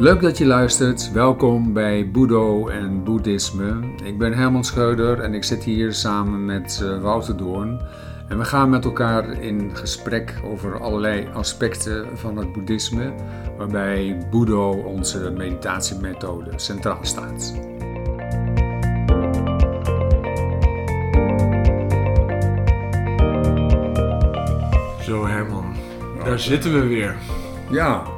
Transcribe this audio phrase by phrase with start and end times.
[0.00, 1.12] Leuk dat je luistert.
[1.12, 3.80] Welkom bij Boedo en Boeddhisme.
[4.04, 7.80] Ik ben Herman Scheuder en ik zit hier samen met uh, Wouter Doorn.
[8.28, 13.12] En we gaan met elkaar in gesprek over allerlei aspecten van het boeddhisme,
[13.56, 17.54] waarbij Boedo, onze meditatiemethode, centraal staat.
[25.02, 25.74] Zo Herman,
[26.24, 27.16] daar zitten we weer.
[27.70, 28.09] Ja,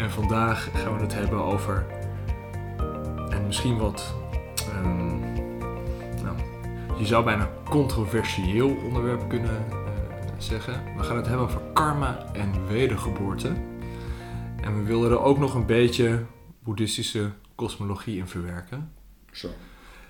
[0.00, 1.86] En vandaag gaan we het hebben over
[3.28, 4.14] een misschien wat,
[4.56, 5.20] ehm,
[6.22, 6.36] nou,
[6.98, 9.76] je zou bijna controversieel onderwerp kunnen eh,
[10.38, 10.82] zeggen.
[10.96, 13.52] We gaan het hebben over karma en wedergeboorte.
[14.62, 16.24] En we willen er ook nog een beetje
[16.62, 18.92] boeddhistische kosmologie in verwerken.
[19.32, 19.48] zo.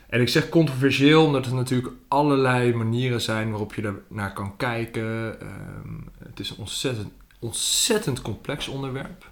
[0.07, 4.57] En ik zeg controversieel omdat er natuurlijk allerlei manieren zijn waarop je er naar kan
[4.57, 5.41] kijken.
[5.41, 9.29] Ehm, het is een ontzettend, ontzettend complex onderwerp.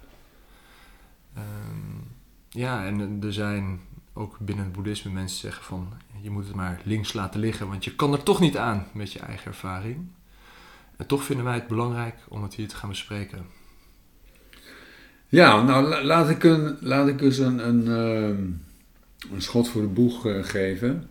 [1.35, 1.97] Ehm,
[2.49, 3.79] ja, en er zijn
[4.13, 7.83] ook binnen het boeddhisme mensen zeggen van je moet het maar links laten liggen, want
[7.83, 10.07] je kan er toch niet aan met je eigen ervaring.
[10.97, 13.45] En toch vinden wij het belangrijk om het hier te gaan bespreken.
[15.27, 18.43] Ja, nou la- laat ik, een, laat ik eens een, een, ehm,
[19.33, 21.09] een schot voor de boeg eh, geven.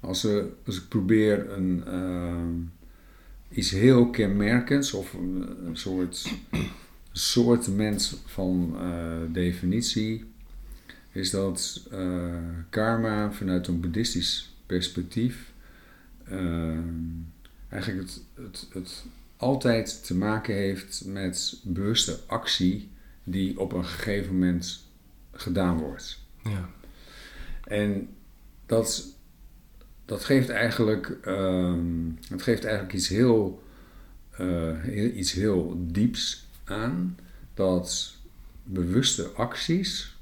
[0.00, 2.52] Als, we, als ik probeer een, ehm,
[3.58, 6.28] iets heel kenmerkends of een soort,
[7.16, 10.24] soort mens van eh, definitie,
[11.12, 12.34] is dat eh,
[12.70, 15.52] karma vanuit een boeddhistisch perspectief
[16.24, 16.82] ehm,
[17.68, 19.04] eigenlijk het, het, het
[19.36, 22.90] altijd te maken heeft met bewuste actie
[23.24, 24.86] die op een gegeven moment
[25.32, 26.18] gedaan wordt.
[26.44, 26.68] Ja,
[27.64, 28.08] En
[28.66, 29.06] dat,
[30.04, 33.62] dat geeft eigenlijk, ehm, het geeft eigenlijk iets heel,
[34.30, 37.16] eh, heel- iets heel dieps aan.
[37.54, 38.16] Dat
[38.62, 40.16] bewuste acties,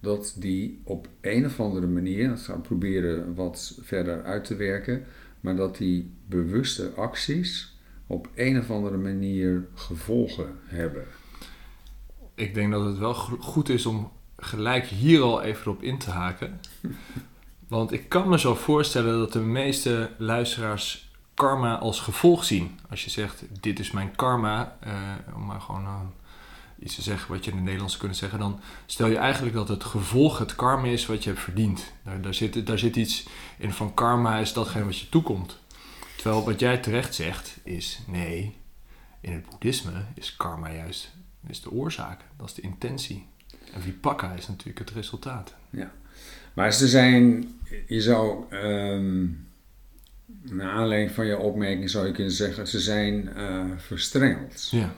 [0.00, 4.56] dat die op een of andere manier, dat gaan we proberen wat verder uit te
[4.56, 5.04] werken,
[5.40, 7.74] maar dat die bewuste acties
[8.06, 11.04] op een of andere manier gevolgen hebben.
[12.34, 15.98] ik denk dat het wel go- goed is om gelijk hier al even op in
[15.98, 16.60] te haken.
[17.68, 21.05] Want ik kan me zo voorstellen dat de meeste luisteraars
[21.36, 22.78] karma als gevolg zien.
[22.90, 24.92] Als je zegt, dit is mijn karma, eh,
[25.34, 26.00] om maar gewoon eh,
[26.78, 29.68] iets te zeggen wat je in het Nederlands kunnen zeggen, dan stel je eigenlijk dat
[29.68, 31.92] het gevolg het karma is wat je hebt verdiend.
[32.02, 33.26] Daar, daar, zit, daar zit iets
[33.58, 35.58] in van karma is datgene wat je toekomt.
[36.16, 38.56] Terwijl wat jij terecht zegt is, nee,
[39.20, 41.14] in het boeddhisme is karma juist
[41.46, 43.26] is de oorzaak, dat is de intentie.
[43.72, 45.54] En vipaka is natuurlijk het resultaat.
[46.54, 47.54] Maar ze zijn,
[47.86, 49.24] je zou, ehm
[50.50, 54.68] naar aanleiding van je opmerking zou je kunnen zeggen, ze zijn eh, verstrengeld.
[54.70, 54.94] Ja,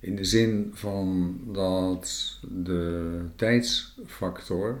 [0.00, 4.80] In de zin van dat de tijdsfactor,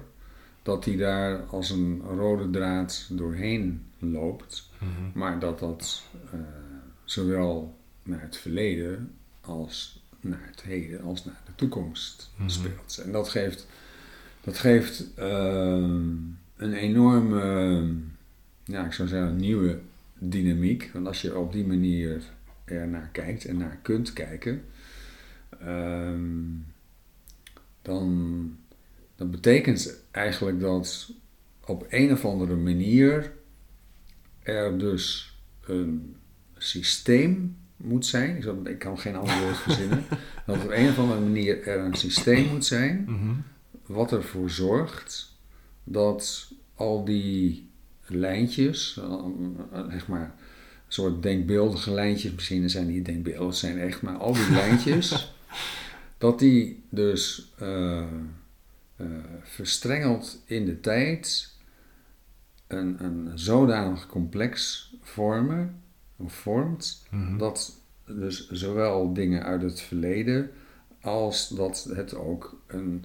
[0.62, 4.68] dat die daar als een rode draad doorheen loopt,
[5.12, 6.40] maar dat dat eh,
[7.04, 12.48] zowel naar het verleden als naar het heden als naar de toekomst Mhm.
[12.48, 13.02] speelt.
[13.04, 13.66] En dat geeft,
[14.40, 16.02] dat geeft ehm,
[16.56, 17.84] een enorme,
[18.64, 19.78] ja, ik zou zeggen, nieuwe
[20.20, 20.90] dynamiek.
[20.92, 22.22] Want als je op die manier
[22.64, 24.64] er naar kijkt en naar kunt kijken,
[25.60, 26.30] ehm,
[27.82, 28.56] dan,
[29.16, 31.12] dan betekent eigenlijk dat
[31.66, 33.32] op een of andere manier
[34.42, 35.34] er dus
[35.66, 36.16] een
[36.56, 38.66] systeem moet zijn.
[38.66, 40.04] Ik kan geen ander woord verzinnen.
[40.46, 43.32] dat op een of andere manier er een systeem moet zijn Mhm.
[43.86, 45.36] wat ervoor zorgt
[45.84, 47.69] dat al die
[48.10, 49.24] lijntjes, eh,
[49.90, 54.50] zeg maar, een soort denkbeeldige lijntjes, misschien zijn die denkbeeldig, zijn echt, maar al die
[54.50, 55.34] lijntjes,
[56.18, 58.04] dat die dus eh,
[59.42, 61.48] verstrengeld in de tijd
[62.66, 65.82] een, een zodanig complex vormen,
[66.16, 67.38] of vormt, Mhm.
[67.38, 70.50] dat dus zowel dingen uit het verleden
[71.00, 73.04] als dat het ook een,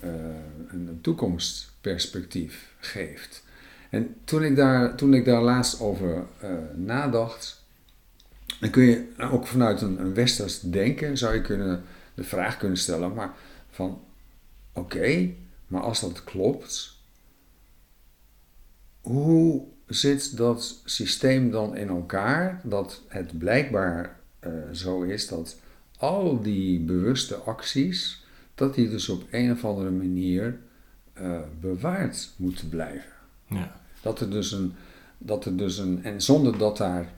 [0.00, 3.44] een, een toekomstperspectief geeft.
[3.94, 7.64] En toen ik daar, toen ik daar laatst over eh, nadacht,
[8.60, 11.82] dan kun je ook vanuit een, een westers denken, zou je kunnen,
[12.14, 13.32] de vraag kunnen stellen, maar
[13.70, 14.00] van
[14.72, 15.30] oké,
[15.66, 16.96] maar als dat klopt,
[19.00, 25.60] hoe zit dat systeem dan in elkaar dat het blijkbaar eh, zo is dat
[25.96, 28.24] al die bewuste acties,
[28.54, 30.58] dat die dus op een of andere manier
[31.12, 33.12] eh, bewaard moeten blijven.
[33.46, 33.82] Ja.
[34.04, 34.74] Dat er dus een,
[35.18, 37.12] dat er dus een, en zonder dat daar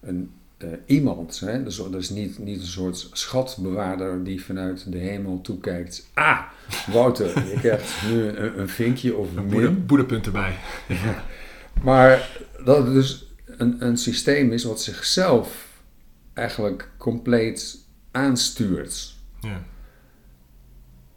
[0.00, 1.40] een eh, iemand.
[1.40, 1.62] Hè?
[1.62, 6.08] Dus dat is niet, niet een soort schatbewaarder die vanuit de hemel toekijkt.
[6.14, 6.40] Ah,
[6.86, 9.86] Wouter, je krijgt nu een, een vinkje of een min.
[9.86, 10.56] boedepunt erbij.
[11.82, 15.68] Maar dat het dus een, een systeem is wat zichzelf
[16.32, 17.78] eigenlijk compleet
[18.10, 19.14] aanstuurt.
[19.40, 19.64] Ja.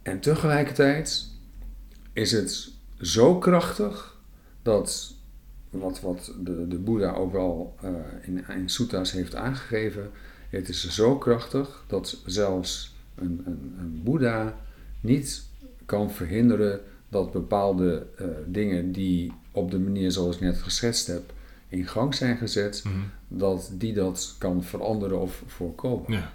[0.02, 1.28] En tegelijkertijd
[2.12, 2.70] is het
[3.00, 4.16] zo krachtig
[4.62, 5.15] dat
[5.78, 7.90] wat, wat de, de Boeddha ook wel eh,
[8.22, 10.10] in, in suttas heeft aangegeven,
[10.50, 14.56] het is zo krachtig dat zelfs een, een, een Boeddha
[15.00, 15.44] niet
[15.86, 21.32] kan verhinderen dat bepaalde eh, dingen die op de manier zoals ik net geschetst heb
[21.68, 22.94] in gang zijn gezet, Mhm.
[23.28, 26.12] dat die dat kan veranderen of voorkomen.
[26.12, 26.32] Ja.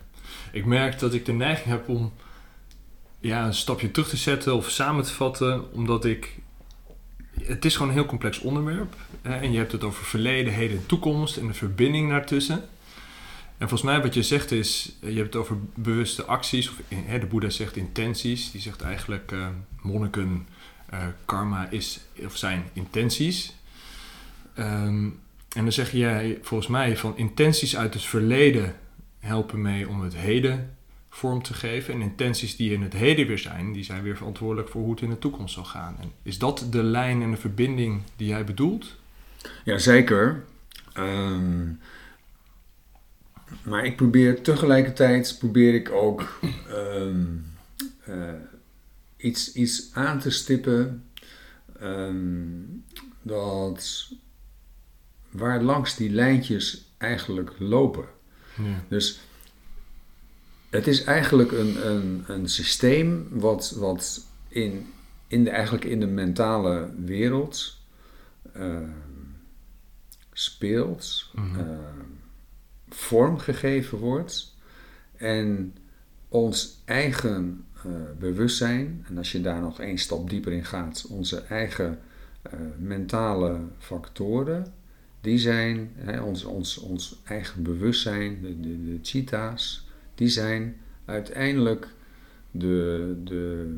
[0.51, 2.11] Ik merk dat ik de neiging heb om
[3.19, 6.37] ja, een stapje terug te zetten of samen te vatten, omdat ik.
[7.43, 8.95] Het is gewoon een heel complex onderwerp.
[9.21, 12.63] Hè, en je hebt het over verleden, heden en toekomst en de verbinding daartussen.
[13.57, 17.19] En volgens mij wat je zegt is, je hebt het over bewuste acties, of hè,
[17.19, 18.51] de Boeddha zegt intenties.
[18.51, 19.47] Die zegt eigenlijk, eh,
[19.81, 20.47] monniken,
[20.89, 23.55] eh, karma is, of zijn intenties.
[24.53, 25.09] Ehm,
[25.55, 28.75] en dan zeg jij volgens mij van intenties uit het verleden
[29.19, 30.75] helpen mee om het heden
[31.13, 31.93] vorm te geven.
[31.93, 35.01] En intenties die in het heden weer zijn, die zijn weer verantwoordelijk voor hoe het
[35.01, 35.97] in de toekomst zal gaan.
[35.99, 38.95] En is dat de lijn en de verbinding die jij bedoelt?
[39.63, 40.43] Jazeker.
[40.93, 41.69] Ehm
[43.63, 47.25] maar ik probeer tegelijkertijd probeer ik ook ehm,
[48.03, 48.33] eh,
[49.17, 51.05] iets, iets aan te stippen
[51.79, 52.61] ehm,
[53.21, 54.09] dat
[55.29, 58.05] waar langs die lijntjes eigenlijk lopen.
[58.57, 58.83] Ja.
[58.87, 59.19] Dus
[60.71, 64.87] het is eigenlijk een, een, een systeem wat, wat in,
[65.27, 67.77] in de, eigenlijk in de mentale wereld
[68.53, 68.89] ehm,
[70.33, 72.05] speelt, ehm,
[72.89, 74.55] vormgegeven wordt.
[75.17, 75.75] En
[76.27, 81.41] ons eigen eh, bewustzijn, en als je daar nog één stap dieper in gaat, onze
[81.41, 81.99] eigen
[82.41, 84.73] eh, mentale factoren,
[85.21, 88.99] die zijn, hè, ons, ons, ons eigen bewustzijn, de, de, de
[90.21, 91.87] die zijn uiteindelijk
[92.51, 93.77] de, de,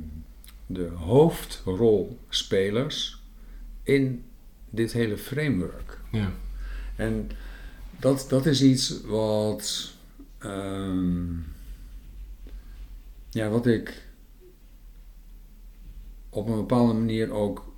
[0.66, 3.22] de hoofdrolspelers
[3.84, 4.24] in
[4.70, 6.00] dit hele framework.
[6.12, 6.32] Ja.
[6.96, 7.30] En
[8.00, 9.94] dat, dat is iets wat,
[10.38, 11.34] ehm,
[13.30, 14.08] ja, wat ik
[16.30, 17.74] op een bepaalde manier ook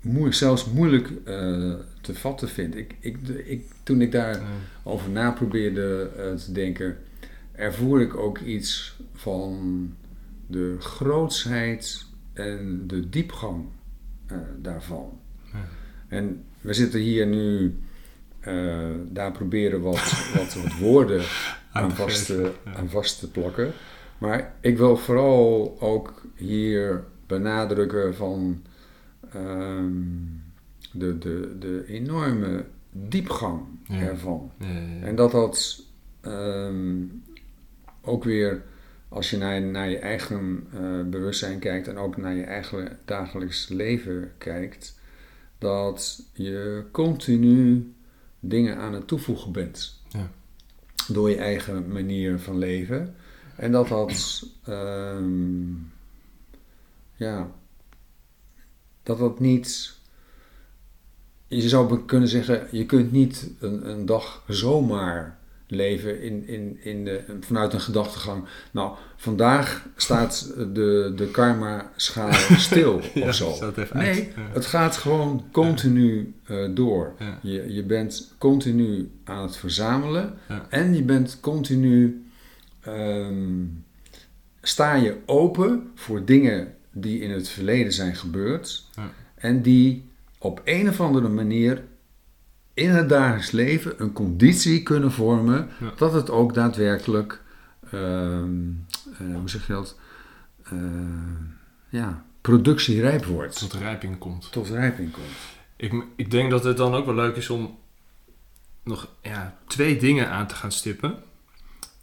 [0.00, 2.76] moeilijk, zelfs moeilijk eh, te vatten vind.
[2.76, 4.46] Ik, ik, ik, toen ik daar Ja.
[4.82, 6.96] over na probeerde eh, te denken,
[7.52, 9.94] ervoer ik ook iets van
[10.46, 13.64] de grootsheid en de diepgang
[14.26, 15.18] eh, daarvan.
[15.52, 15.68] Ja.
[16.08, 17.78] En we zitten hier nu,
[18.40, 18.78] eh,
[19.08, 21.22] daar proberen wat, wat, wat woorden
[21.72, 22.74] aan vast, te, ja.
[22.74, 23.72] aan vast te plakken.
[24.18, 28.62] Maar ik wil vooral ook hier benadrukken van
[29.32, 29.92] ehm,
[30.92, 32.64] de, de, de enorme
[32.96, 33.98] diepgang Ja.
[34.00, 34.50] ervan.
[34.58, 35.02] Ja, ja, ja.
[35.06, 35.82] En dat dat
[36.20, 37.02] ehm,
[38.02, 38.62] ook weer,
[39.08, 43.68] als je naar, naar je eigen eh, bewustzijn kijkt en ook naar je eigen dagelijks
[43.68, 44.98] leven kijkt,
[45.58, 47.92] dat je continu
[48.40, 50.02] dingen aan het toevoegen bent.
[50.08, 50.30] Ja.
[51.08, 53.14] Door je eigen manier van leven.
[53.56, 55.72] En dat dat, ehm,
[57.14, 57.50] ja,
[59.02, 59.93] dat dat niet,
[61.62, 67.04] je zou kunnen zeggen, je kunt niet een, een dag zomaar leven in, in, in
[67.04, 68.44] de, vanuit een gedachtegang.
[68.70, 72.32] Nou, vandaag staat de, de karma-schaal
[72.68, 73.72] stil Ja, of zo.
[73.92, 74.54] Nee, uit.
[74.54, 77.14] Het gaat gewoon continu eh, door.
[77.18, 77.38] Ja.
[77.42, 80.34] Je, je bent continu aan het verzamelen
[80.68, 82.24] en je bent continu,
[82.80, 83.62] ehm,
[84.62, 89.10] sta je open voor dingen die in het verleden zijn gebeurd Ja.
[89.34, 90.04] en die
[90.44, 91.84] op een of andere manier
[92.74, 95.92] in het dagelijks leven een conditie kunnen vormen Ja.
[95.96, 97.42] dat het ook daadwerkelijk,
[97.90, 98.42] eh,
[99.18, 99.98] hoe zeg je dat,
[100.64, 100.78] Eh,
[101.88, 104.52] ja, productierijp wordt, Tot rijping komt.
[104.52, 105.26] tot rijping komt.
[105.76, 107.78] Ik, ik denk dat het dan ook wel leuk is om
[108.82, 111.14] nog ja, twee dingen aan te gaan stippen.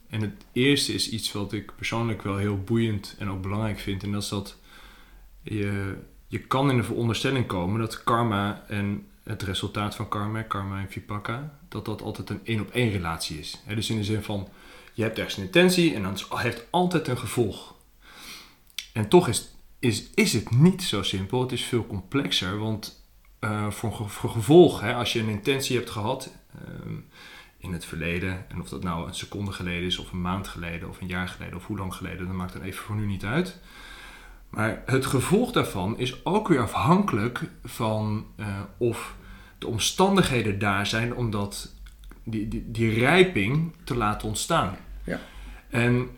[0.09, 4.03] En het eerste is iets wat ik persoonlijk wel heel boeiend en ook belangrijk vind.
[4.03, 4.57] En dat is dat
[5.41, 5.95] je,
[6.31, 10.89] je kan in de veronderstelling komen dat karma en het resultaat van karma, karma en
[10.89, 13.61] vipaka, dat dat altijd een één op één relatie is.
[13.67, 14.47] Dus in de zin van,
[14.93, 17.75] je hebt ergens een intentie en dat heeft altijd een gevolg.
[18.93, 21.41] En toch is, is, is het niet zo simpel.
[21.41, 23.05] Het is veel complexer, want
[23.39, 26.95] eh, voor, voor gevolg, als je een intentie hebt gehad, ehm,
[27.57, 28.45] in het verleden.
[28.49, 31.27] En of dat nou een seconde geleden is, of een maand geleden, of een jaar
[31.27, 33.59] geleden, of hoe lang geleden, dat maakt dan even voor nu niet uit.
[34.51, 39.15] Maar het gevolg daarvan is ook weer afhankelijk van uh, of
[39.57, 41.73] de omstandigheden daar zijn om dat,
[42.23, 44.75] die, die, die rijping te laten ontstaan.
[45.03, 45.19] Ja.
[45.69, 46.09] En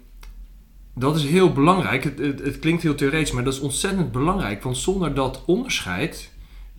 [0.93, 2.03] dat is heel belangrijk.
[2.03, 4.63] Het, het, het, klinkt heel theoretisch, maar dat is ontzettend belangrijk.
[4.63, 6.31] Want zonder dat onderscheid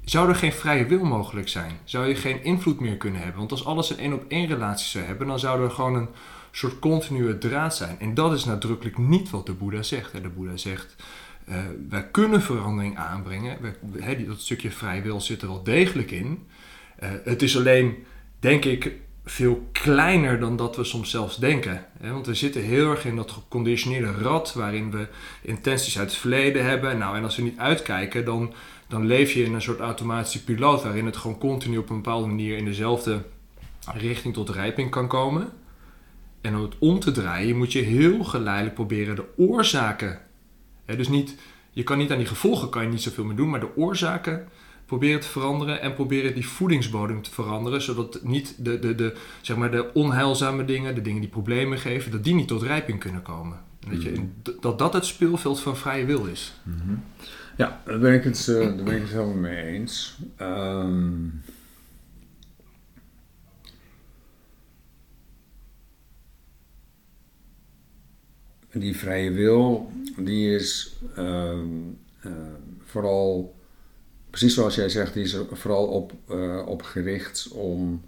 [0.05, 1.73] zou er geen vrije wil mogelijk zijn.
[1.85, 3.39] Zou je geen invloed meer kunnen hebben.
[3.39, 6.09] Want als alles een één op één relatie zou hebben, dan zou er gewoon een
[6.51, 8.01] soort continue draad zijn.
[8.01, 10.13] En dat is nadrukkelijk niet wat de Boeddha zegt.
[10.23, 10.97] De Boeddha zegt,
[11.49, 11.57] uh,
[11.89, 13.59] wij kunnen verandering aanbrengen.
[14.27, 16.47] dat stukje vrije wil zit er wel degelijk in.
[17.03, 18.05] Uh, het is alleen,
[18.39, 18.93] denk ik,
[19.25, 21.87] veel kleiner dan dat we soms zelfs denken.
[22.01, 25.07] Want we zitten heel erg in dat geconditioneerde rad waarin we
[25.43, 26.99] intenties uit het verleden hebben.
[26.99, 28.53] Nou, en als we niet uitkijken, dan,
[28.89, 32.27] dan leef je in een soort automatische piloot waarin het gewoon continu op een bepaalde
[32.27, 33.23] manier in dezelfde
[33.95, 35.53] richting tot rijping kan komen.
[36.41, 40.21] En om het om te draaien, moet je heel geleidelijk proberen de oorzaken.
[40.87, 41.37] Dus niet,
[41.71, 44.49] je kan niet aan die gevolgen kan je niet zoveel meer doen, maar de oorzaken
[44.87, 49.57] proberen te veranderen en proberen die voedingsbodem te veranderen, zodat niet de, de, de, zeg
[49.57, 53.23] maar de onheilzame dingen, de dingen die problemen geven, dat die niet tot rijping kunnen
[53.23, 53.59] komen.
[53.91, 54.57] Dat, je, mhm.
[54.61, 56.55] dat dat het speelveld van vrije wil is.
[56.63, 56.95] Mhm.
[57.57, 60.19] Ja, daar ben ik het, uh, daar ben ik het helemaal mee eens.
[60.41, 61.43] Um,
[68.81, 71.59] die vrije wil, die is uh,
[72.27, 72.33] uh,
[72.85, 73.55] vooral
[74.31, 78.03] precies zoals jij zegt, die is er vooral op, uh, op gericht om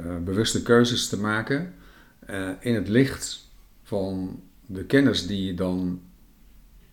[0.00, 1.74] uh, bewuste keuzes te maken
[2.30, 3.48] uh, in het licht
[3.82, 6.00] van de kennis die je dan,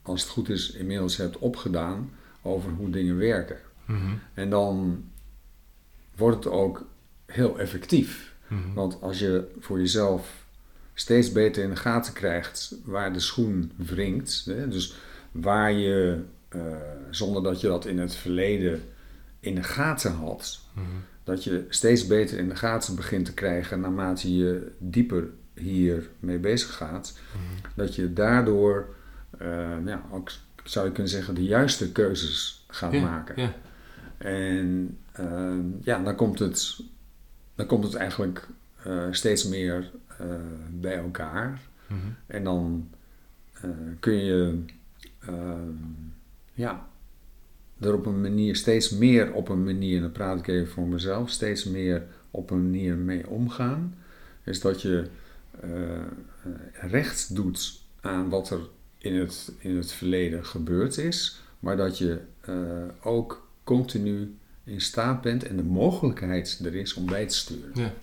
[0.01, 2.11] als het goed is, inmiddels hebt opgedaan
[2.41, 3.57] over hoe dingen werken.
[3.85, 4.19] Mm -hmm.
[4.33, 5.03] En dan
[6.15, 6.85] wordt het ook
[7.25, 8.33] heel effectief.
[8.47, 8.73] Mm -hmm.
[8.73, 10.42] Want als je voor jezelf
[10.93, 14.95] steeds beter in de gaten krijgt waar de schoen wringt, hè, dus
[15.31, 16.21] waar je
[16.55, 16.61] uh,
[17.09, 18.81] zonder dat je dat in het verleden
[19.39, 20.59] in de gaten had.
[20.73, 21.03] Mm -hmm.
[21.23, 26.75] Dat je steeds beter in de gaten begint te krijgen naarmate je dieper hiermee bezig
[26.75, 27.13] gaat.
[27.15, 27.71] Mm -hmm.
[27.75, 28.95] Dat je daardoor,
[29.41, 30.31] uh, ja, ook
[30.63, 33.35] zou je kunnen zeggen, de juiste keuzes gaat maken.
[33.35, 33.49] Yeah.
[34.17, 36.79] En uh, ja, dan komt het,
[37.55, 38.47] dan komt het eigenlijk
[38.87, 39.91] uh, steeds meer
[40.71, 41.61] bij elkaar.
[41.87, 42.15] Mm -hmm.
[42.25, 42.89] En dan
[43.99, 44.63] kun je
[46.53, 46.87] ja,
[47.79, 50.87] er op een manier, steeds meer op een manier, en dan praat ik even voor
[50.87, 53.95] mezelf, steeds meer op een manier mee omgaan.
[54.43, 55.07] Is dat je
[55.63, 56.01] uh,
[56.73, 58.59] recht doet aan wat er
[58.97, 62.55] in het, in het verleden gebeurd is, maar dat je uh,
[63.01, 67.71] ook continu in staat bent en de mogelijkheid er is om bij te sturen.
[67.73, 67.93] Ja.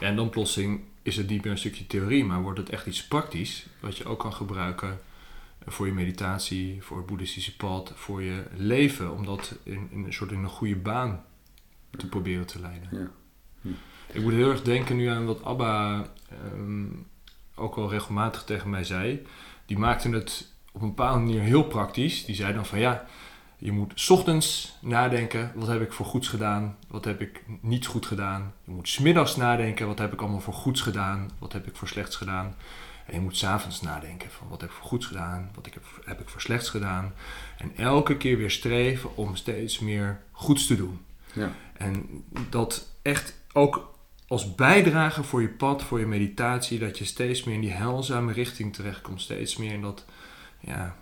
[0.00, 2.86] ja, en dan plotseling is het niet meer een stukje theorie, maar wordt het echt
[2.86, 4.98] iets praktisch, wat je ook kan gebruiken
[5.66, 10.12] voor je meditatie, voor het boeddhistische pad, voor je leven, om dat in, in een
[10.12, 11.24] soort in een goede baan
[11.90, 12.88] te proberen te leiden.
[12.92, 13.10] Ja.
[13.60, 13.68] Hm.
[14.12, 16.06] Ik moet heel erg denken nu aan wat Abba
[16.52, 17.06] um,
[17.54, 19.26] ook al regelmatig tegen mij zei.
[19.66, 22.24] Die maakte het op een bepaalde manier heel praktisch.
[22.24, 23.06] Die zei dan van ja,
[23.58, 28.06] je moet ochtends nadenken, wat heb ik voor goeds gedaan, wat heb ik niet goed
[28.06, 28.52] gedaan.
[28.64, 31.88] Je moet smiddags nadenken, wat heb ik allemaal voor goeds gedaan, wat heb ik voor
[31.88, 32.54] slechts gedaan.
[33.06, 35.84] En je moet s'avonds nadenken van wat heb ik voor goeds gedaan, wat ik heb,
[36.04, 37.12] heb ik voor slechts gedaan.
[37.58, 41.00] En elke keer weer streven om steeds meer goeds te doen.
[41.32, 41.52] Ja.
[41.72, 43.98] En dat echt ook
[44.28, 48.32] als bijdrage voor je pad, voor je meditatie, dat je steeds meer in die heilzame
[48.32, 49.20] richting terechtkomt.
[49.20, 50.04] Steeds meer in dat,
[50.60, 50.96] ja,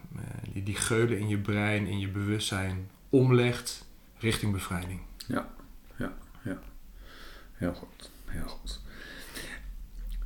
[0.52, 3.84] die, die geulen in je brein, in je bewustzijn omlegt
[4.18, 5.00] richting bevrijding.
[5.26, 5.48] Ja,
[5.96, 6.12] ja,
[6.44, 6.58] ja.
[7.52, 8.80] Heel goed, heel goed.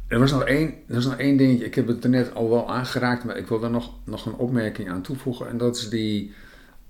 [0.07, 1.65] Er was nog één, er was nog één dingetje.
[1.65, 4.35] Ik heb het er net al wel aangeraakt, maar ik wil daar nog, nog een
[4.35, 5.49] opmerking aan toevoegen.
[5.49, 6.35] En dat is die.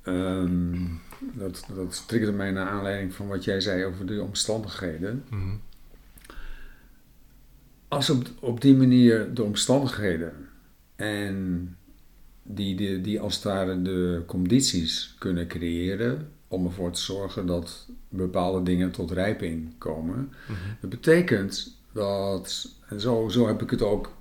[0.05, 5.25] Um, dat, dat triggerde mij naar aanleiding van wat jij zei over de omstandigheden.
[5.31, 5.61] Mm -hmm.
[7.89, 10.49] Als op, op die manier de omstandigheden
[10.97, 11.77] en
[12.55, 17.89] die, die, die als het ware de condities kunnen creëren om ervoor te zorgen dat
[18.09, 20.19] bepaalde dingen tot rijping komen.
[20.19, 20.77] Mm -hmm.
[20.81, 24.17] Dat betekent dat, en zo, zo heb ik het ook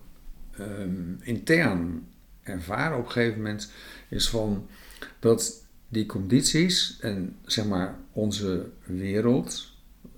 [0.60, 2.08] um, intern
[2.44, 3.72] ervaren op een gegeven moment,
[4.10, 4.68] is van
[5.20, 9.72] dat die condities en zeg maar onze wereld,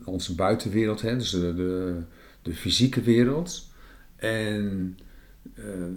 [0.03, 2.01] onze buitenwereld, hè, dus de, de,
[2.41, 3.69] de fysieke wereld
[4.15, 4.97] en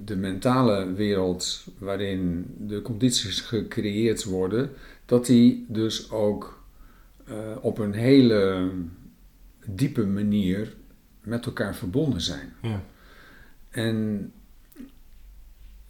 [0.04, 4.70] de mentale wereld waarin de condities gecreëerd worden,
[5.06, 6.64] dat die dus ook
[7.28, 8.70] uh, op een hele
[9.66, 10.74] diepe manier
[11.20, 12.52] met elkaar verbonden zijn.
[12.62, 12.82] Ja.
[13.70, 14.32] En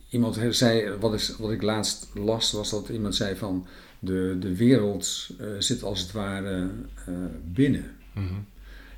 [0.09, 3.67] iemand zei, wat, is, wat ik laatst las, was dat iemand zei van
[3.99, 6.71] de, de wereld eh, zit als het ware
[7.07, 7.97] eh, binnen.
[8.13, 8.35] Mhm.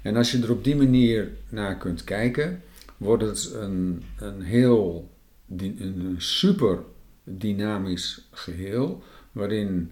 [0.03, 2.63] En als je er op die manier naar kunt kijken,
[2.97, 5.11] wordt het een, een heel
[5.49, 6.79] een super
[7.25, 9.91] dynamisch geheel, waarin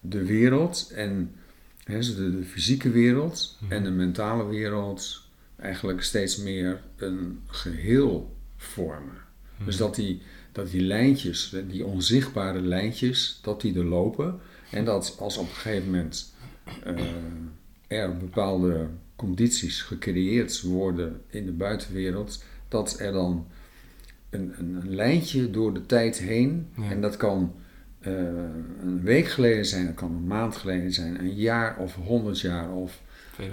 [0.00, 1.34] de wereld en
[1.84, 3.72] dus de, de fysieke wereld Mhm.
[3.72, 5.22] en de mentale wereld
[5.56, 9.20] eigenlijk steeds meer een geheel vormen.
[9.56, 9.64] Mhm.
[9.64, 10.22] Dus dat die,
[10.52, 14.40] dat die lijntjes, die onzichtbare lijntjes, dat die er lopen.
[14.70, 16.34] En dat als op een gegeven moment
[16.84, 17.02] eh,
[17.86, 18.86] er bepaalde
[19.26, 23.46] condities gecreëerd worden in de buitenwereld, dat er dan
[24.30, 26.90] een, een, een lijntje door de tijd heen, Ja.
[26.90, 27.54] en dat kan
[28.00, 28.12] eh,
[28.82, 32.72] een week geleden zijn, dat kan een maand geleden zijn, een jaar of honderd jaar
[32.72, 33.00] of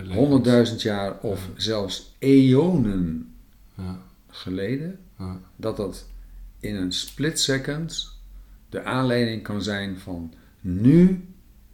[0.10, 3.34] honderdduizend jaar of zelfs eonen
[3.78, 4.00] Ja.
[4.28, 5.40] geleden, Ja.
[5.56, 6.08] dat dat
[6.60, 8.18] in een split second
[8.70, 11.24] de aanleiding kan zijn van nu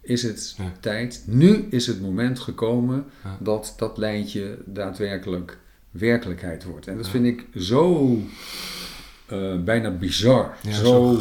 [0.06, 0.72] is het Ja.
[0.80, 3.38] tijd, nu is het moment gekomen Ja.
[3.40, 5.58] dat dat lijntje daadwerkelijk
[5.92, 6.88] werkelijkheid wordt.
[6.88, 7.12] En dat Ja.
[7.12, 8.18] vind ik zo
[9.26, 11.18] eh, bijna bizar, zo,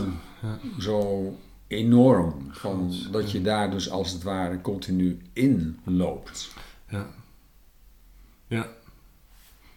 [0.78, 6.52] zo- enorm, van, dat je daar dus als het ware continu in loopt.
[6.88, 7.06] Ja.
[8.46, 8.68] Ja.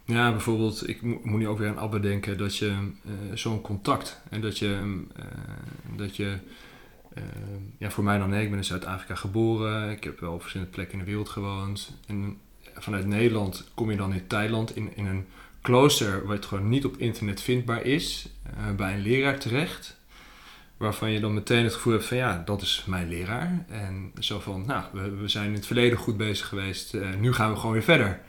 [0.06, 2.68] Ja, bijvoorbeeld, ik mo- moet nu ook weer aan Abbe denken dat je
[3.06, 5.26] eh, zo'n contact en dat je, eh,
[5.98, 6.38] dat je
[7.78, 10.74] ja, voor mij dan nee, ik ben in Zuid-Afrika geboren, ik heb wel op verschillende
[10.74, 11.98] plekken in de wereld gewoond.
[12.08, 12.38] En
[12.74, 15.26] vanuit Nederland kom je dan in Thailand in, in een
[15.62, 19.96] klooster waar het gewoon niet op internet vindbaar is, eh, bij een leraar terecht.
[20.78, 23.66] Waarvan je dan meteen het gevoel hebt van ja, dat is mijn leraar.
[23.70, 27.34] En zo van, nou, we, we zijn in het verleden goed bezig geweest, eh, nu
[27.34, 28.22] gaan we gewoon weer verder.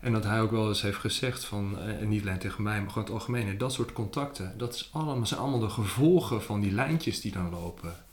[0.00, 2.80] En dat hij ook wel eens heeft gezegd van, eh, en niet alleen tegen mij,
[2.80, 4.88] maar gewoon het algemeen, dat soort contacten, dat
[5.22, 8.07] zijn allemaal de gevolgen van die lijntjes die dan lopen.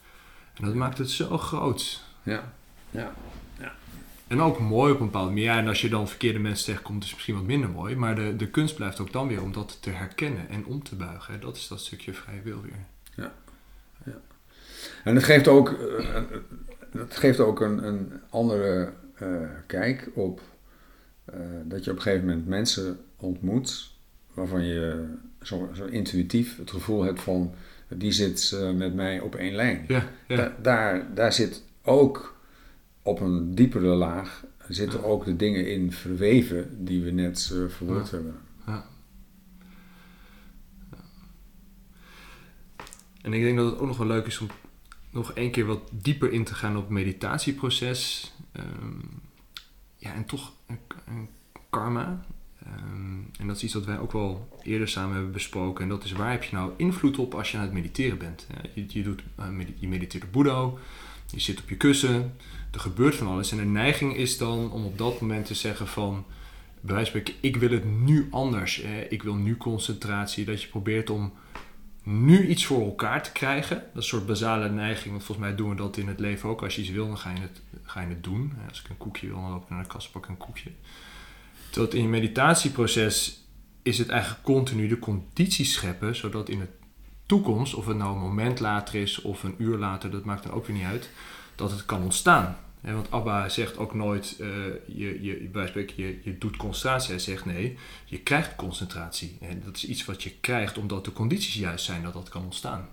[0.55, 2.01] En dat maakt het zo groot.
[2.23, 2.53] Ja,
[2.91, 3.13] ja.
[4.27, 5.43] En ook mooi op een bepaalde manier.
[5.43, 7.95] Ja, en als je dan verkeerde mensen tegenkomt, is het misschien wat minder mooi.
[7.95, 10.95] Maar de, de kunst blijft ook dan weer om dat te herkennen en om te
[10.95, 11.33] buigen.
[11.33, 11.39] hè.
[11.39, 12.85] Dat is dat stukje vrije wil weer.
[15.03, 16.21] En het geeft ook, eh,
[17.09, 19.27] geeft ook een, een andere eh,
[19.65, 20.41] kijk op
[21.25, 23.91] eh, dat je op een gegeven moment mensen ontmoet
[24.33, 27.53] waarvan je zo, zo intuïtief het gevoel hebt van
[27.87, 29.85] die zit eh, met mij op één lijn.
[29.87, 30.35] Ja, ja.
[30.35, 32.37] Da- daar, daar zit ook
[33.01, 35.05] op een diepere laag zitten Ja.
[35.05, 38.15] ook de dingen in verweven die we net eh verwoord Ja.
[38.15, 38.35] hebben.
[43.21, 44.47] En ik denk dat het ook nog wel leuk is om
[45.09, 48.33] nog één keer wat dieper in te gaan op het meditatieproces.
[48.51, 48.99] Ehm,
[49.97, 51.29] ja, en toch een, een
[51.69, 52.25] karma.
[52.65, 55.83] Ehm, en dat is iets wat wij ook wel eerder samen hebben besproken.
[55.83, 58.47] En dat is waar heb je nou invloed op als je aan het mediteren bent.
[58.73, 60.79] Je, je, doet, eh, je mediteert op Boeddho,
[61.31, 62.35] je zit op je kussen,
[62.71, 63.51] er gebeurt van alles.
[63.51, 66.25] En de neiging is dan om op dat moment te zeggen van...
[66.81, 68.81] Bij wijze van ik wil het nu anders.
[69.09, 70.45] Ik wil nu concentratie.
[70.45, 71.33] Dat je probeert om
[72.03, 73.75] nu iets voor elkaar te krijgen.
[73.75, 75.11] Dat is een soort basale neiging.
[75.11, 76.63] Want volgens mij doen we dat in het leven ook.
[76.63, 78.53] Als je iets wil, dan ga je het, ga je het doen.
[78.69, 80.71] Als ik een koekje wil, dan loop ik naar de kast pak een koekje.
[81.73, 83.43] Het in je meditatieproces
[83.81, 86.15] is het eigenlijk continu de condities scheppen.
[86.15, 86.67] Zodat in de
[87.25, 90.51] toekomst, of het nou een moment later is of een uur later, dat maakt dan
[90.51, 91.09] ook weer niet uit.
[91.55, 92.57] Dat het kan ontstaan.
[92.81, 94.47] Want Abba zegt ook nooit, eh,
[94.85, 95.49] je, je,
[95.95, 97.09] je, je doet concentratie.
[97.09, 99.37] Hij zegt nee, je krijgt concentratie.
[99.41, 102.43] En dat is iets wat je krijgt omdat de condities juist zijn dat dat kan
[102.43, 102.89] ontstaan.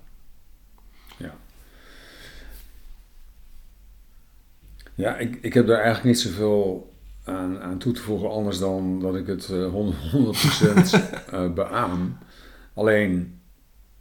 [4.94, 6.91] Ja, ik, ik heb daar eigenlijk niet zoveel
[7.24, 12.18] aan, aan toe te voegen, anders dan dat ik het eh, 100%, 100% eh, beaam.
[12.74, 13.40] Alleen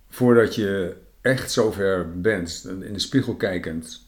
[0.09, 4.01] voordat je echt zover bent, in de spiegel kijkend,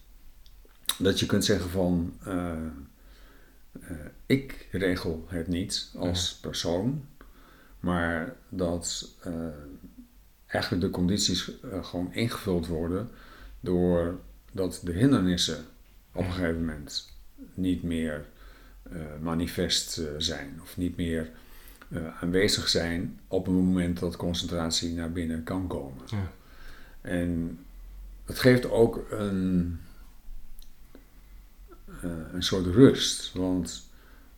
[0.98, 2.52] dat je kunt zeggen van eh,
[4.26, 7.06] ik regel het niet als persoon,
[7.80, 9.10] maar dat
[10.46, 13.10] eigenlijk de condities gewoon ingevuld worden
[13.60, 15.66] doordat de hindernissen
[16.14, 17.10] op een gegeven moment
[17.54, 18.26] niet meer
[19.22, 21.30] manifest eh, zijn of niet meer
[21.90, 26.04] eh, aanwezig zijn op een moment dat concentratie naar binnen kan komen.
[26.06, 26.32] Ja.
[27.02, 27.60] En
[28.26, 29.80] het geeft ook een,
[32.02, 33.90] eh, een soort rust, want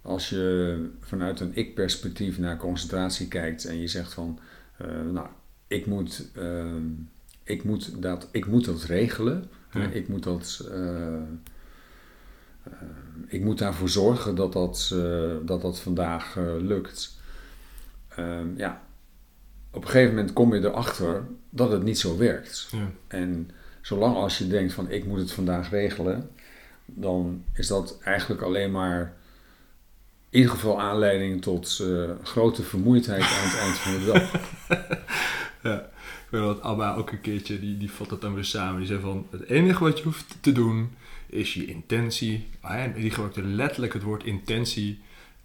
[0.01, 4.39] als je vanuit een ik-perspectief naar concentratie kijkt en je zegt van,
[4.77, 5.27] eh, nou,
[5.67, 6.75] ik moet, eh,
[7.43, 9.87] ik, moet dat, ik moet dat regelen, Ja.
[9.89, 11.21] ik moet dat eh, eh,
[13.28, 17.17] ik moet daarvoor zorgen dat dat, eh, dat, dat vandaag eh, lukt.
[18.10, 18.82] Ehm, ja,
[19.71, 22.67] op een gegeven moment kom je erachter dat het niet zo werkt.
[22.71, 22.91] Ja.
[23.08, 23.51] En
[23.82, 26.30] zolang als je denkt van ik moet het vandaag regelen,
[26.86, 29.13] dan is dat eigenlijk alleen maar
[30.30, 34.32] in ieder geval aanleiding tot eh, grote vermoeidheid aan het eind van de dag.
[35.63, 38.78] Ja, ik weet dat Abba ook een keertje, die, die vat het dan weer samen.
[38.78, 40.91] Die zei van, het enige wat je hoeft te doen,
[41.35, 45.01] is je intentie, ah, die gebruikte letterlijk het woord intentie,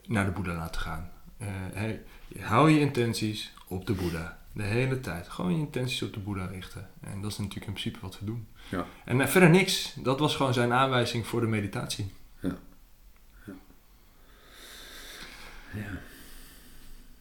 [0.07, 1.11] naar de Boeddha laten gaan.
[1.39, 2.03] Eh, hey,
[2.39, 4.39] hou je intenties op de Boeddha.
[4.53, 5.29] De hele tijd.
[5.29, 6.89] Gewoon je intenties op de Boeddha richten.
[7.01, 8.47] En dat is natuurlijk in principe wat we doen.
[8.69, 8.87] Ja.
[9.05, 9.95] En eh, verder niks.
[9.95, 12.13] Dat was gewoon zijn aanwijzing voor de meditatie.
[12.41, 12.57] Ja.
[13.47, 13.53] Ja.
[15.75, 16.01] Ja.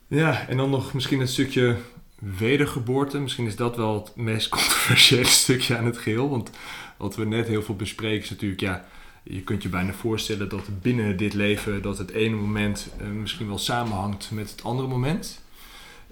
[0.07, 1.77] Ja, en dan nog misschien het stukje
[2.19, 3.19] wedergeboorte.
[3.19, 6.29] Misschien is dat wel het meest controversiële stukje aan het geheel.
[6.29, 6.49] Want
[6.97, 8.85] wat we net heel veel bespreken is natuurlijk, ja,
[9.23, 13.47] je kunt je bijna voorstellen dat binnen dit leven dat het ene moment eh, misschien
[13.47, 15.43] wel samenhangt met het andere moment.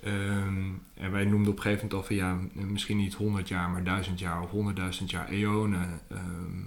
[0.03, 3.69] Ehm, en wij noemden op een gegeven moment al van ja, misschien niet 100 jaar,
[3.69, 6.01] maar 1000 jaar of 100.000 jaar eonen.
[6.09, 6.61] Ehm,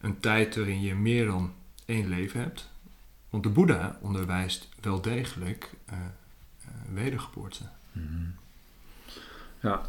[0.00, 1.52] een tijd waarin je meer dan
[1.84, 2.70] één leven hebt.
[3.30, 7.62] Want de Boeddha onderwijst wel degelijk eh, eh, wedergeboorte.
[9.62, 9.82] Ja.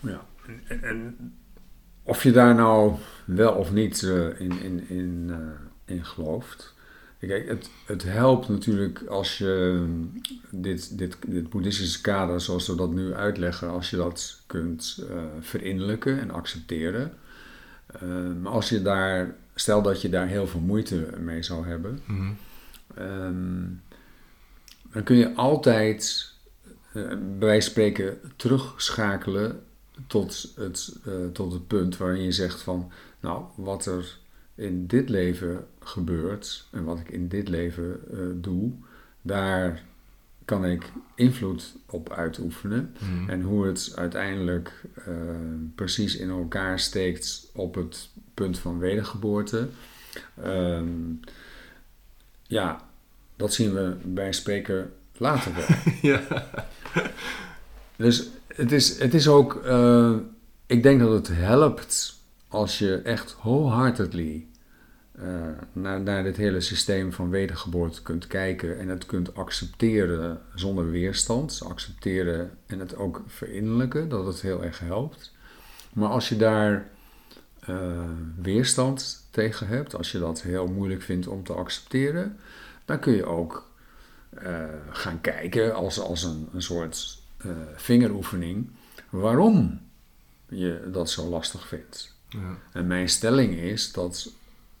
[0.00, 0.24] ja.
[0.66, 1.16] En, en
[2.02, 2.94] of je daar nou
[3.24, 6.74] wel of niet eh, in, in, in, eh, in gelooft.
[7.18, 9.84] Kijk, het, het helpt natuurlijk als je
[10.50, 15.22] dit, dit, dit boeddhistische kader, zoals we dat nu uitleggen, als je dat kunt eh
[15.40, 17.12] verinnerlijken en accepteren.
[17.86, 18.00] Eh,
[18.42, 22.30] maar als je daar, stel dat je daar heel veel moeite mee zou hebben, Mhm.
[22.94, 23.64] Ehm,
[24.92, 26.32] dan kun je altijd,
[27.18, 29.62] bij wijze van spreken, terugschakelen
[30.06, 34.18] tot het, eh, tot het punt waarin je zegt van, nou, wat er
[34.54, 38.72] in dit leven gebeurt en wat ik in dit leven eh, doe,
[39.22, 39.82] daar
[40.44, 42.94] kan ik invloed op uitoefenen.
[42.98, 43.30] Mhm.
[43.30, 45.14] En hoe het uiteindelijk eh,
[45.74, 49.68] precies in elkaar steekt op het punt van wedergeboorte.
[50.42, 50.88] Ehm,
[52.42, 52.88] ja,
[53.36, 55.66] dat zien we bij spreken later wel.
[56.12, 56.48] ja.
[57.96, 60.14] dus het is, het is ook, eh,
[60.66, 62.16] ik denk dat het helpt
[62.48, 64.46] als je echt wholeheartedly
[65.12, 65.24] eh,
[65.72, 71.60] naar, naar dit hele systeem van wedergeboorte kunt kijken en het kunt accepteren zonder weerstand.
[71.68, 75.32] Accepteren en het ook verinnerlijken, dat het heel erg helpt.
[75.92, 76.88] Maar als je daar
[77.60, 78.10] eh,
[78.42, 82.36] weerstand tegen hebt, als je dat heel moeilijk vindt om te accepteren,
[82.84, 83.67] dan kun je ook
[84.90, 88.70] gaan kijken als, als een, een soort eh, vingeroefening
[89.10, 89.80] waarom
[90.48, 92.14] je dat zo lastig vindt.
[92.28, 92.58] Ja.
[92.72, 94.32] En mijn stelling is dat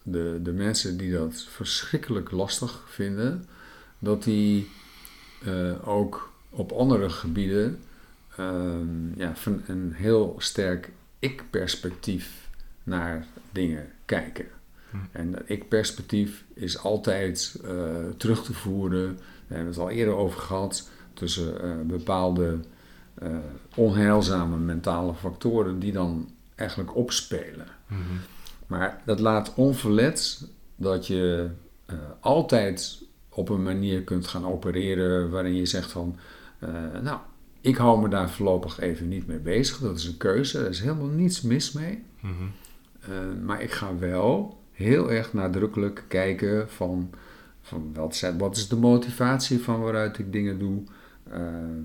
[0.02, 3.44] de, de mensen die dat verschrikkelijk lastig vinden,
[3.98, 4.70] dat die
[5.44, 7.80] eh, ook op andere gebieden
[8.36, 12.48] ehm, ja, van een heel sterk ik-perspectief
[12.82, 14.46] naar dingen kijken.
[14.90, 14.96] Hm.
[15.12, 20.40] En dat ik-perspectief is altijd eh, terug te voeren, we hebben het al eerder over
[20.40, 22.58] gehad, tussen eh, bepaalde
[23.14, 23.30] eh,
[23.74, 27.66] onheilzame mentale factoren die dan eigenlijk opspelen.
[27.86, 28.00] Mhm.
[28.66, 31.48] Maar dat laat onverlet dat je
[31.86, 36.16] eh, altijd op een manier kunt gaan opereren waarin je zegt van,
[37.02, 37.18] nou,
[37.60, 39.78] ik hou me daar voorlopig even niet mee bezig.
[39.78, 42.04] Dat is een keuze, er is helemaal niets mis mee.
[42.20, 43.44] Mhm.
[43.44, 47.10] Maar ik ga wel heel erg nadrukkelijk kijken van,
[47.68, 50.82] van wat, zijn, wat is de motivatie van waaruit ik dingen doe.
[51.30, 51.82] Ehm,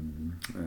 [0.56, 0.62] eh,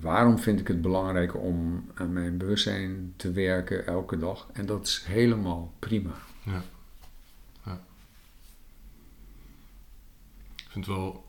[0.00, 4.48] waarom vind ik het belangrijk om aan mijn bewustzijn te werken elke dag?
[4.52, 6.14] En dat is helemaal prima.
[6.42, 6.62] Ja.
[7.64, 7.80] ja.
[10.56, 11.24] Ik vind het wel,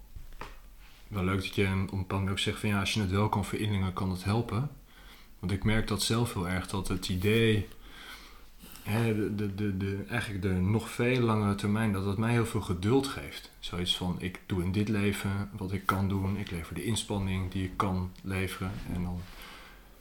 [1.07, 3.45] wel leuk dat je een moment ook zegt van ja, als je het wel kan
[3.45, 4.69] verinnerlijken, kan het helpen.
[5.39, 7.67] Want ik merk dat zelf heel erg, dat het idee,
[8.87, 12.61] de, de, de, de, eigenlijk de nog veel langere termijn, dat het mij heel veel
[12.61, 13.51] geduld geeft.
[13.59, 17.51] Zoiets van, ik doe in dit leven wat ik kan doen, ik lever de inspanning
[17.51, 18.71] die ik kan leveren.
[18.93, 19.21] En dan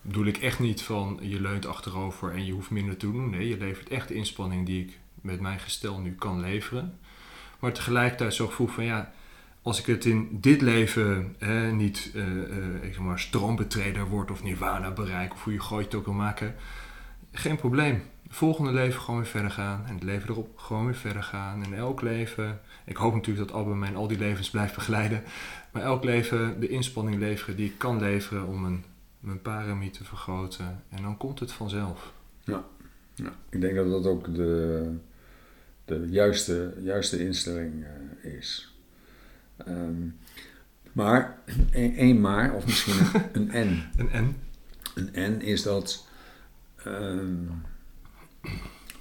[0.00, 3.30] bedoel ik echt niet van, je leunt achterover en je hoeft minder te doen.
[3.30, 6.98] Nee, je levert echt de inspanning die ik met mijn gestel nu kan leveren.
[7.58, 9.12] Maar tegelijkertijd zo gevoel van, ja,
[9.62, 11.36] als ik het in dit leven
[11.72, 15.94] niet eh, eh, zeg maar, stroombetreder word of nirvana bereik, of hoe je gooit het
[15.94, 16.54] ook wil maken,
[17.32, 18.02] geen probleem.
[18.36, 19.86] Volgende leven gewoon weer verder gaan.
[19.86, 21.64] En het leven erop gewoon weer verder gaan.
[21.64, 25.22] En elk leven, ik hoop natuurlijk dat Abba mij in al die levens blijft begeleiden.
[25.70, 28.84] Maar elk leven de inspanning leveren die ik kan leveren om mijn,
[29.20, 30.82] mijn parami te vergroten.
[30.88, 32.12] En dan komt het vanzelf.
[32.44, 32.64] Ja,
[33.48, 34.92] ik denk dat dat ook de,
[35.84, 38.74] de juiste, juiste instelling eh, is.
[39.56, 40.08] Ehm,
[40.92, 41.38] maar,
[41.72, 43.84] één maar, of misschien een N.
[44.00, 44.36] Een N?
[44.94, 46.08] Een N is dat
[46.84, 47.44] ehm,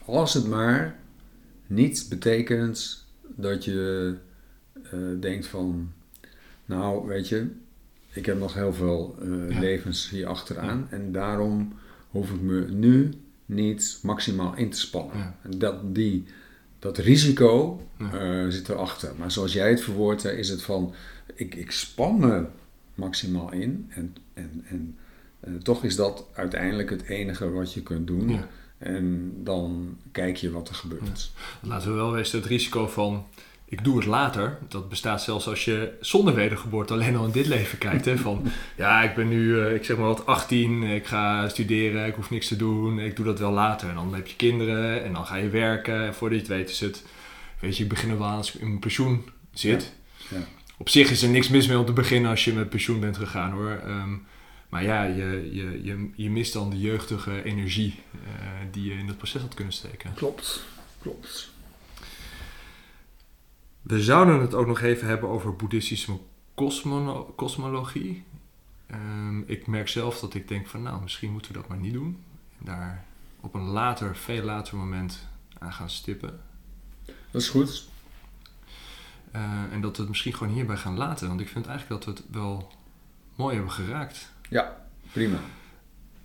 [0.05, 0.95] als het maar
[1.67, 3.05] niet betekent
[3.35, 4.13] dat je
[4.83, 5.91] eh, denkt van,
[6.65, 7.47] nou weet je,
[8.13, 9.59] ik heb nog heel veel eh, Ja.
[9.59, 11.73] levens hier achteraan en daarom
[12.09, 13.09] hoef ik me nu
[13.45, 15.17] niet maximaal in te spannen.
[15.17, 15.35] Ja.
[15.41, 16.23] En dat, die,
[16.79, 18.13] dat risico Ja.
[18.43, 19.11] eh, zit erachter.
[19.17, 20.93] Maar zoals jij het verwoordt, is het van,
[21.35, 22.45] ik, ik span me
[22.95, 24.95] maximaal in en, en, en
[25.63, 28.39] toch is dat uiteindelijk het enige wat je kunt doen.
[28.77, 31.31] En dan kijk je wat er gebeurt.
[31.61, 33.25] Laten we wel wezen, het risico van
[33.67, 37.45] ik doe het later, dat bestaat zelfs als je zonder wedergeboorte alleen al in dit
[37.45, 38.05] leven kijkt.
[38.05, 38.17] Hè?
[38.17, 42.15] Van ja, ik ben nu, eh, ik zeg maar wat, 18, ik ga studeren, ik
[42.15, 43.89] hoef niks te doen, ik doe dat wel later.
[43.89, 46.69] En dan heb je kinderen en dan ga je werken en voordat je het weet
[46.69, 47.03] is het,
[47.59, 49.93] weet je, ik begin er wel aan als ik in mijn pensioen zit.
[50.29, 50.37] Ja.
[50.77, 53.17] Op zich is er niks mis mee om te beginnen als je met pensioen bent
[53.17, 53.81] gegaan hoor.
[53.85, 54.13] Ehm,
[54.75, 58.19] maar ja, je, je, je, je mist dan de jeugdige energie eh,
[58.71, 60.13] die je in dat proces had kunnen steken.
[60.13, 60.65] Klopt,
[61.01, 61.49] klopt.
[63.81, 66.19] We zouden het ook nog even hebben over boeddhistische
[67.35, 68.23] kosmologie.
[68.87, 71.93] Ehm, ik merk zelf dat ik denk van nou, misschien moeten we dat maar niet
[71.93, 72.23] doen.
[72.59, 73.05] En daar
[73.39, 76.41] op een later, veel later moment aan gaan stippen.
[77.05, 77.87] Dat is goed.
[79.31, 81.27] Eh, en dat we het misschien gewoon hierbij gaan laten.
[81.27, 82.71] Want ik vind eigenlijk dat we het wel
[83.35, 84.33] mooi hebben geraakt.
[84.49, 84.77] Ja,
[85.11, 85.37] prima.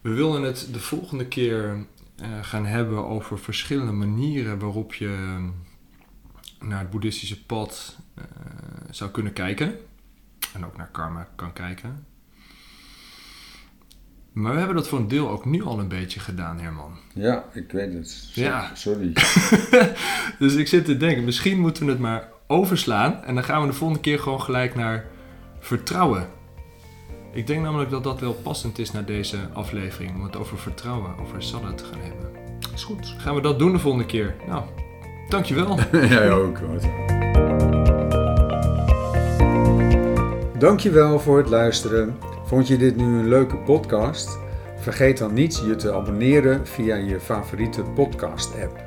[0.01, 5.49] We willen het de volgende keer eh, gaan hebben over verschillende manieren waarop je ehm,
[6.69, 8.25] naar het boeddhistische pad eh,
[8.91, 9.79] zou kunnen kijken.
[10.55, 12.07] En ook naar karma kan kijken.
[14.33, 16.99] Maar we hebben dat voor een deel ook nu al een beetje gedaan, Herman.
[17.15, 18.31] Ja, ik weet het.
[18.35, 18.75] Ja.
[18.75, 19.13] Sorry.
[20.39, 23.25] Dus ik zit te denken, misschien moeten we het maar overslaan.
[23.25, 25.07] En dan gaan we de volgende keer gewoon gelijk naar
[25.61, 26.29] vertrouwen.
[27.33, 30.15] Ik denk namelijk dat dat wel passend is naar deze aflevering.
[30.15, 32.31] Om het over vertrouwen, over Salah te gaan hebben.
[32.75, 33.15] Is goed.
[33.19, 34.37] Gaan we dat doen de volgende keer?
[34.47, 34.63] Nou,
[35.29, 35.79] dankjewel.
[35.93, 36.59] Jij ook.
[40.59, 42.19] Dankjewel voor het luisteren.
[42.45, 44.39] Vond je dit nu een leuke podcast?
[44.77, 48.85] Vergeet dan niet je te abonneren via je favoriete podcast-app.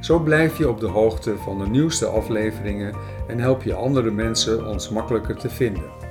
[0.00, 2.94] Zo blijf je op de hoogte van de nieuwste afleveringen
[3.28, 6.05] en help je andere mensen ons makkelijker te vinden.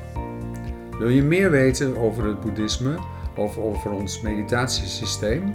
[0.99, 2.97] Wil je meer weten over het boeddhisme
[3.35, 5.53] of over ons meditatiesysteem?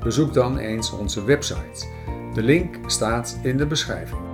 [0.00, 1.86] Bezoek dan eens onze website.
[2.34, 4.25] De link staat in de beschrijving.